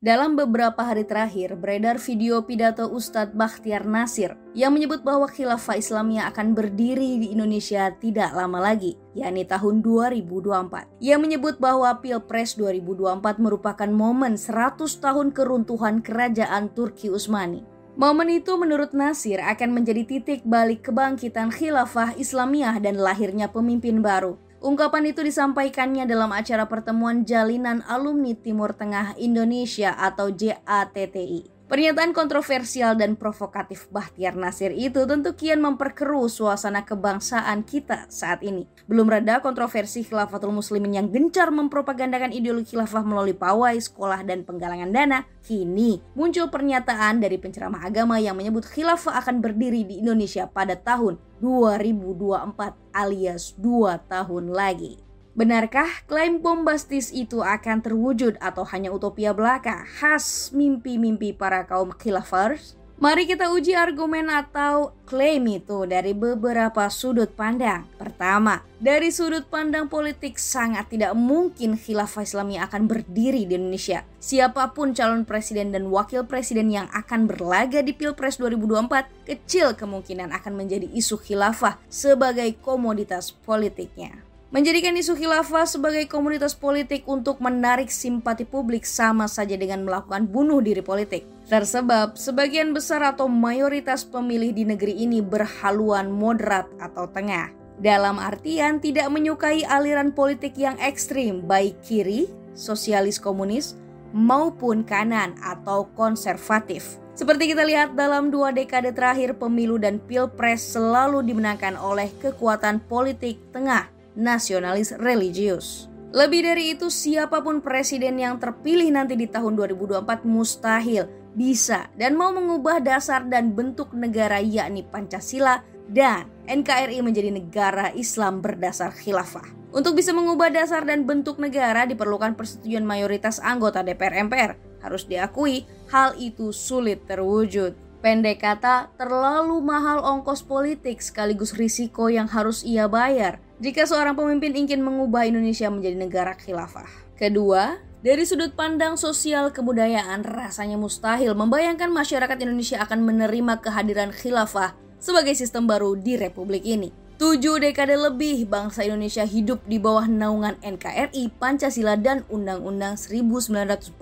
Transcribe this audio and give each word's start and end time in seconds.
Dalam 0.00 0.32
beberapa 0.32 0.80
hari 0.80 1.04
terakhir, 1.04 1.60
beredar 1.60 2.00
video 2.00 2.40
pidato 2.40 2.88
Ustadz 2.88 3.36
Bakhtiar 3.36 3.84
Nasir 3.84 4.32
yang 4.56 4.72
menyebut 4.72 5.04
bahwa 5.04 5.28
khilafah 5.28 5.76
Islamiyah 5.76 6.32
akan 6.32 6.56
berdiri 6.56 7.20
di 7.20 7.36
Indonesia 7.36 7.92
tidak 8.00 8.32
lama 8.32 8.64
lagi, 8.64 8.96
yakni 9.12 9.44
tahun 9.44 9.84
2024. 9.84 10.88
Ia 11.04 11.20
menyebut 11.20 11.60
bahwa 11.60 11.92
Pilpres 12.00 12.56
2024 12.56 13.44
merupakan 13.44 13.90
momen 13.92 14.40
100 14.40 14.88
tahun 14.88 15.36
keruntuhan 15.36 16.00
kerajaan 16.00 16.72
Turki 16.72 17.12
Utsmani. 17.12 17.60
Momen 18.00 18.32
itu 18.32 18.56
menurut 18.56 18.96
Nasir 18.96 19.44
akan 19.44 19.84
menjadi 19.84 20.08
titik 20.08 20.40
balik 20.48 20.88
kebangkitan 20.88 21.52
khilafah 21.52 22.16
Islamiyah 22.16 22.80
dan 22.80 22.96
lahirnya 22.96 23.52
pemimpin 23.52 24.00
baru. 24.00 24.40
Ungkapan 24.60 25.08
itu 25.08 25.24
disampaikannya 25.24 26.04
dalam 26.04 26.36
acara 26.36 26.68
pertemuan 26.68 27.24
Jalinan 27.24 27.80
Alumni 27.88 28.36
Timur 28.36 28.76
Tengah 28.76 29.16
Indonesia 29.16 29.96
atau 29.96 30.28
JATTI. 30.28 31.59
Pernyataan 31.70 32.10
kontroversial 32.10 32.98
dan 32.98 33.14
provokatif 33.14 33.86
Bahtiar 33.94 34.34
Nasir 34.34 34.74
itu 34.74 35.06
tentu 35.06 35.38
kian 35.38 35.62
memperkeruh 35.62 36.26
suasana 36.26 36.82
kebangsaan 36.82 37.62
kita 37.62 38.10
saat 38.10 38.42
ini. 38.42 38.66
Belum 38.90 39.06
reda 39.06 39.38
kontroversi 39.38 40.02
khilafatul 40.02 40.50
muslimin 40.50 40.98
yang 40.98 41.06
gencar 41.14 41.54
mempropagandakan 41.54 42.34
ideologi 42.34 42.74
khilafah 42.74 43.06
melalui 43.06 43.38
pawai, 43.38 43.78
sekolah, 43.78 44.26
dan 44.26 44.42
penggalangan 44.42 44.90
dana. 44.90 45.22
Kini 45.46 46.02
muncul 46.18 46.50
pernyataan 46.50 47.22
dari 47.22 47.38
penceramah 47.38 47.86
agama 47.86 48.18
yang 48.18 48.34
menyebut 48.34 48.66
khilafah 48.66 49.22
akan 49.22 49.38
berdiri 49.38 49.86
di 49.86 50.02
Indonesia 50.02 50.50
pada 50.50 50.74
tahun 50.74 51.22
2024 51.38 52.50
alias 52.98 53.54
2 53.62 54.10
tahun 54.10 54.50
lagi. 54.50 55.09
Benarkah 55.40 56.04
klaim 56.04 56.44
bombastis 56.44 57.08
itu 57.16 57.40
akan 57.40 57.80
terwujud 57.80 58.36
atau 58.44 58.60
hanya 58.68 58.92
utopia 58.92 59.32
belaka 59.32 59.88
khas 59.88 60.52
mimpi-mimpi 60.52 61.32
para 61.32 61.64
kaum 61.64 61.96
khilafers? 61.96 62.76
Mari 63.00 63.24
kita 63.24 63.48
uji 63.48 63.72
argumen 63.72 64.28
atau 64.28 64.92
klaim 65.08 65.40
itu 65.48 65.88
dari 65.88 66.12
beberapa 66.12 66.84
sudut 66.92 67.32
pandang. 67.32 67.88
Pertama, 67.96 68.60
dari 68.76 69.08
sudut 69.08 69.48
pandang 69.48 69.88
politik 69.88 70.36
sangat 70.36 70.92
tidak 70.92 71.16
mungkin 71.16 71.80
khilafah 71.80 72.20
Islami 72.20 72.60
akan 72.60 72.84
berdiri 72.84 73.48
di 73.48 73.56
Indonesia. 73.56 74.04
Siapa 74.20 74.76
pun 74.76 74.92
calon 74.92 75.24
presiden 75.24 75.72
dan 75.72 75.88
wakil 75.88 76.28
presiden 76.28 76.68
yang 76.68 76.92
akan 76.92 77.24
berlaga 77.24 77.80
di 77.80 77.96
Pilpres 77.96 78.36
2024, 78.36 79.24
kecil 79.24 79.72
kemungkinan 79.72 80.36
akan 80.36 80.52
menjadi 80.52 80.84
isu 80.92 81.16
khilafah 81.16 81.80
sebagai 81.88 82.52
komoditas 82.60 83.32
politiknya. 83.32 84.28
Menjadikan 84.50 84.98
isu 84.98 85.14
khilafah 85.14 85.62
sebagai 85.62 86.10
komunitas 86.10 86.58
politik 86.58 87.06
untuk 87.06 87.38
menarik 87.38 87.86
simpati 87.86 88.42
publik 88.42 88.82
sama 88.82 89.30
saja 89.30 89.54
dengan 89.54 89.86
melakukan 89.86 90.26
bunuh 90.26 90.58
diri 90.58 90.82
politik. 90.82 91.22
Tersebab, 91.46 92.18
sebagian 92.18 92.74
besar 92.74 92.98
atau 93.06 93.30
mayoritas 93.30 94.02
pemilih 94.02 94.50
di 94.50 94.66
negeri 94.66 95.06
ini 95.06 95.22
berhaluan 95.22 96.10
moderat 96.10 96.66
atau 96.82 97.06
tengah. 97.06 97.54
Dalam 97.78 98.18
artian 98.18 98.82
tidak 98.82 99.06
menyukai 99.14 99.62
aliran 99.70 100.10
politik 100.10 100.58
yang 100.58 100.74
ekstrim, 100.82 101.46
baik 101.46 101.78
kiri, 101.86 102.26
sosialis 102.58 103.22
komunis, 103.22 103.78
maupun 104.10 104.82
kanan 104.82 105.38
atau 105.46 105.86
konservatif. 105.94 106.98
Seperti 107.14 107.54
kita 107.54 107.62
lihat 107.62 107.94
dalam 107.94 108.34
dua 108.34 108.50
dekade 108.50 108.90
terakhir 108.90 109.38
pemilu 109.38 109.78
dan 109.78 110.02
pilpres 110.02 110.74
selalu 110.74 111.22
dimenangkan 111.22 111.78
oleh 111.78 112.10
kekuatan 112.18 112.82
politik 112.90 113.38
tengah 113.54 113.99
nasionalis 114.18 114.94
religius. 114.98 115.90
Lebih 116.10 116.42
dari 116.42 116.74
itu, 116.74 116.90
siapa 116.90 117.38
pun 117.38 117.62
presiden 117.62 118.18
yang 118.18 118.42
terpilih 118.42 118.90
nanti 118.90 119.14
di 119.14 119.30
tahun 119.30 119.54
2024 119.54 120.26
mustahil 120.26 121.06
bisa 121.38 121.86
dan 121.94 122.18
mau 122.18 122.34
mengubah 122.34 122.82
dasar 122.82 123.22
dan 123.30 123.54
bentuk 123.54 123.94
negara 123.94 124.42
yakni 124.42 124.82
Pancasila 124.82 125.62
dan 125.86 126.26
NKRI 126.50 126.98
menjadi 127.06 127.30
negara 127.30 127.94
Islam 127.94 128.42
berdasar 128.42 128.90
khilafah. 128.90 129.46
Untuk 129.70 129.94
bisa 129.94 130.10
mengubah 130.10 130.50
dasar 130.50 130.82
dan 130.82 131.06
bentuk 131.06 131.38
negara 131.38 131.86
diperlukan 131.86 132.34
persetujuan 132.34 132.82
mayoritas 132.82 133.38
anggota 133.38 133.86
DPR 133.86 134.26
MPR. 134.26 134.58
Harus 134.82 135.06
diakui, 135.06 135.62
hal 135.94 136.18
itu 136.18 136.50
sulit 136.50 137.06
terwujud. 137.06 137.78
Pendek 138.02 138.42
kata, 138.42 138.90
terlalu 138.98 139.62
mahal 139.62 140.02
ongkos 140.02 140.42
politik 140.42 140.98
sekaligus 140.98 141.54
risiko 141.54 142.10
yang 142.10 142.26
harus 142.26 142.66
ia 142.66 142.90
bayar 142.90 143.38
jika 143.60 143.84
seorang 143.84 144.16
pemimpin 144.16 144.56
ingin 144.56 144.80
mengubah 144.80 145.28
Indonesia 145.28 145.68
menjadi 145.68 145.96
negara 146.00 146.32
khilafah. 146.32 146.88
Kedua, 147.20 147.76
dari 148.00 148.24
sudut 148.24 148.56
pandang 148.56 148.96
sosial 148.96 149.52
kebudayaan, 149.52 150.24
rasanya 150.24 150.80
mustahil 150.80 151.36
membayangkan 151.36 151.92
masyarakat 151.92 152.40
Indonesia 152.40 152.80
akan 152.80 153.04
menerima 153.04 153.60
kehadiran 153.60 154.08
khilafah 154.16 154.72
sebagai 154.96 155.36
sistem 155.36 155.68
baru 155.68 155.92
di 155.92 156.16
republik 156.16 156.64
ini. 156.64 156.88
Tujuh 157.20 157.60
dekade 157.60 158.00
lebih 158.00 158.48
bangsa 158.48 158.80
Indonesia 158.80 159.28
hidup 159.28 159.60
di 159.68 159.76
bawah 159.76 160.08
naungan 160.08 160.56
NKRI, 160.64 161.28
Pancasila, 161.36 162.00
dan 162.00 162.24
Undang-Undang 162.32 162.96
1945 162.96 163.92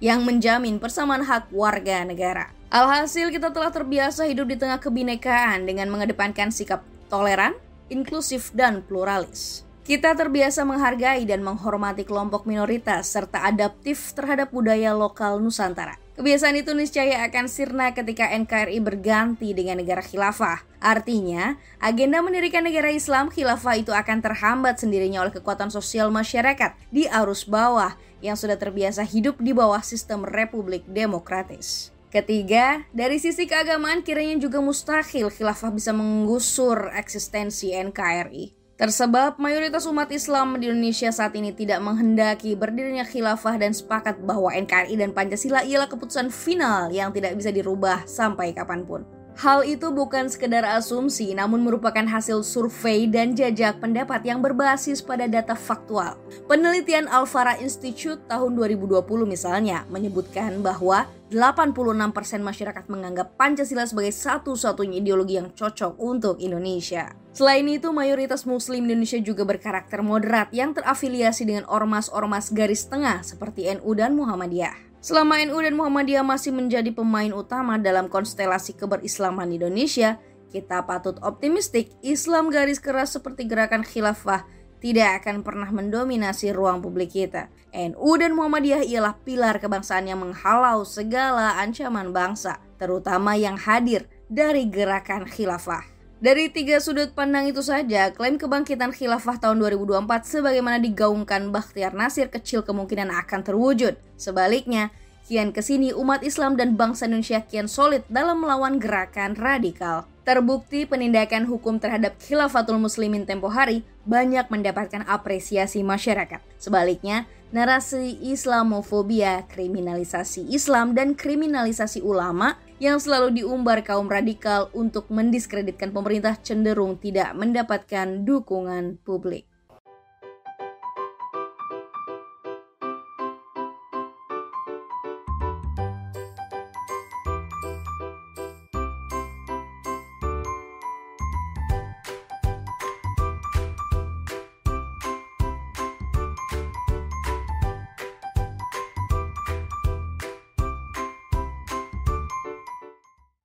yang 0.00 0.24
menjamin 0.24 0.80
persamaan 0.80 1.28
hak 1.28 1.52
warga 1.52 2.08
negara. 2.08 2.48
Alhasil 2.72 3.28
kita 3.28 3.52
telah 3.52 3.68
terbiasa 3.68 4.24
hidup 4.24 4.48
di 4.48 4.56
tengah 4.56 4.80
kebinekaan 4.80 5.68
dengan 5.68 5.92
mengedepankan 5.92 6.48
sikap 6.48 6.80
toleran, 7.12 7.52
inklusif, 7.92 8.50
dan 8.56 8.80
pluralis. 8.80 9.68
Kita 9.82 10.14
terbiasa 10.14 10.62
menghargai 10.62 11.26
dan 11.26 11.42
menghormati 11.42 12.06
kelompok 12.06 12.46
minoritas 12.46 13.10
serta 13.10 13.44
adaptif 13.44 14.14
terhadap 14.14 14.54
budaya 14.54 14.94
lokal 14.94 15.42
Nusantara. 15.42 15.98
Kebiasaan 16.12 16.54
itu 16.54 16.70
niscaya 16.70 17.24
akan 17.26 17.50
sirna 17.50 17.90
ketika 17.90 18.30
NKRI 18.30 18.78
berganti 18.78 19.50
dengan 19.56 19.82
negara 19.82 19.98
khilafah. 19.98 20.62
Artinya, 20.78 21.58
agenda 21.82 22.22
mendirikan 22.22 22.62
negara 22.62 22.94
Islam 22.94 23.26
khilafah 23.26 23.80
itu 23.80 23.90
akan 23.90 24.22
terhambat 24.22 24.78
sendirinya 24.78 25.24
oleh 25.24 25.34
kekuatan 25.34 25.74
sosial 25.74 26.14
masyarakat 26.14 26.78
di 26.94 27.10
arus 27.10 27.42
bawah 27.42 27.98
yang 28.22 28.38
sudah 28.38 28.54
terbiasa 28.54 29.02
hidup 29.02 29.42
di 29.42 29.50
bawah 29.50 29.82
sistem 29.82 30.22
republik 30.22 30.86
demokratis. 30.86 31.90
Ketiga, 32.12 32.84
dari 32.92 33.16
sisi 33.16 33.48
keagamaan 33.48 34.04
kiranya 34.04 34.36
juga 34.36 34.60
mustahil 34.60 35.32
khilafah 35.32 35.72
bisa 35.72 35.96
menggusur 35.96 36.92
eksistensi 36.92 37.72
NKRI. 37.72 38.52
Tersebab 38.76 39.40
mayoritas 39.40 39.88
umat 39.88 40.12
Islam 40.12 40.60
di 40.60 40.68
Indonesia 40.68 41.08
saat 41.08 41.32
ini 41.32 41.56
tidak 41.56 41.80
menghendaki 41.80 42.52
berdirinya 42.52 43.08
khilafah 43.08 43.56
dan 43.56 43.72
sepakat 43.72 44.20
bahwa 44.28 44.52
NKRI 44.52 45.00
dan 45.00 45.16
Pancasila 45.16 45.64
ialah 45.64 45.88
keputusan 45.88 46.28
final 46.28 46.92
yang 46.92 47.16
tidak 47.16 47.32
bisa 47.32 47.48
dirubah 47.48 48.04
sampai 48.04 48.52
kapan 48.52 48.84
pun. 48.84 49.08
Hal 49.40 49.64
itu 49.64 49.88
bukan 49.88 50.28
sekedar 50.28 50.60
asumsi, 50.62 51.32
namun 51.32 51.64
merupakan 51.64 52.04
hasil 52.04 52.44
survei 52.44 53.08
dan 53.08 53.32
jajak 53.32 53.80
pendapat 53.80 54.20
yang 54.28 54.44
berbasis 54.44 55.00
pada 55.00 55.24
data 55.24 55.56
faktual. 55.56 56.20
Penelitian 56.46 57.08
Alfara 57.08 57.56
Institute 57.56 58.20
tahun 58.28 58.52
2020 58.54 59.00
misalnya 59.24 59.88
menyebutkan 59.88 60.60
bahwa 60.60 61.08
86% 61.32 62.44
masyarakat 62.44 62.84
menganggap 62.92 63.32
Pancasila 63.40 63.88
sebagai 63.88 64.12
satu-satunya 64.12 65.00
ideologi 65.00 65.40
yang 65.40 65.48
cocok 65.56 65.96
untuk 65.96 66.36
Indonesia. 66.44 67.16
Selain 67.32 67.64
itu, 67.64 67.88
mayoritas 67.88 68.44
muslim 68.44 68.84
Indonesia 68.84 69.16
juga 69.16 69.48
berkarakter 69.48 70.04
moderat 70.04 70.52
yang 70.52 70.76
terafiliasi 70.76 71.48
dengan 71.48 71.64
ormas-ormas 71.64 72.52
garis 72.52 72.84
tengah 72.84 73.24
seperti 73.24 73.72
NU 73.80 73.96
dan 73.96 74.12
Muhammadiyah. 74.12 74.91
Selama 75.02 75.42
NU 75.42 75.58
dan 75.58 75.74
Muhammadiyah 75.74 76.22
masih 76.22 76.54
menjadi 76.54 76.94
pemain 76.94 77.34
utama 77.34 77.74
dalam 77.74 78.06
konstelasi 78.06 78.78
keberislaman 78.78 79.50
Indonesia, 79.50 80.22
kita 80.54 80.86
patut 80.86 81.18
optimistik 81.26 81.90
Islam 82.06 82.54
garis 82.54 82.78
keras 82.78 83.18
seperti 83.18 83.50
gerakan 83.50 83.82
khilafah 83.82 84.46
tidak 84.78 85.22
akan 85.22 85.42
pernah 85.42 85.70
mendominasi 85.74 86.54
ruang 86.54 86.78
publik 86.78 87.18
kita. 87.18 87.50
NU 87.74 88.10
dan 88.14 88.38
Muhammadiyah 88.38 88.86
ialah 88.86 89.18
pilar 89.26 89.58
kebangsaan 89.58 90.06
yang 90.06 90.22
menghalau 90.22 90.86
segala 90.86 91.58
ancaman 91.58 92.14
bangsa, 92.14 92.62
terutama 92.78 93.34
yang 93.34 93.58
hadir 93.58 94.06
dari 94.30 94.70
gerakan 94.70 95.26
khilafah. 95.26 95.91
Dari 96.22 96.54
tiga 96.54 96.78
sudut 96.78 97.18
pandang 97.18 97.50
itu 97.50 97.66
saja, 97.66 98.14
klaim 98.14 98.38
kebangkitan 98.38 98.94
khilafah 98.94 99.42
tahun 99.42 99.58
2024 99.58 100.06
sebagaimana 100.22 100.78
digaungkan 100.78 101.50
Bakhtiar 101.50 101.98
Nasir 101.98 102.30
kecil 102.30 102.62
kemungkinan 102.62 103.10
akan 103.10 103.42
terwujud. 103.42 103.98
Sebaliknya, 104.14 104.94
kian 105.26 105.50
ke 105.50 105.58
sini 105.66 105.90
umat 105.90 106.22
Islam 106.22 106.54
dan 106.54 106.78
bangsa 106.78 107.10
Indonesia 107.10 107.42
kian 107.42 107.66
solid 107.66 108.06
dalam 108.06 108.38
melawan 108.38 108.78
gerakan 108.78 109.34
radikal. 109.34 110.06
Terbukti 110.22 110.86
penindakan 110.86 111.42
hukum 111.50 111.82
terhadap 111.82 112.14
khilafatul 112.22 112.78
muslimin 112.78 113.26
tempo 113.26 113.50
hari 113.50 113.82
banyak 114.06 114.46
mendapatkan 114.46 115.02
apresiasi 115.10 115.82
masyarakat. 115.82 116.38
Sebaliknya, 116.62 117.26
narasi 117.50 118.22
Islamofobia, 118.22 119.42
kriminalisasi 119.50 120.54
Islam, 120.54 120.94
dan 120.94 121.18
kriminalisasi 121.18 121.98
ulama 121.98 122.61
yang 122.82 122.98
selalu 122.98 123.38
diumbar 123.38 123.86
kaum 123.86 124.10
radikal 124.10 124.66
untuk 124.74 125.06
mendiskreditkan 125.06 125.94
pemerintah 125.94 126.34
cenderung 126.42 126.98
tidak 126.98 127.30
mendapatkan 127.38 128.26
dukungan 128.26 128.98
publik. 129.06 129.46